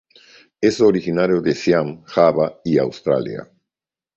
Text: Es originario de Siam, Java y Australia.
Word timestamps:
Es 0.61 0.81
originario 0.81 1.41
de 1.43 1.53
Siam, 1.53 2.01
Java 2.05 2.59
y 2.63 2.79
Australia. 2.79 3.47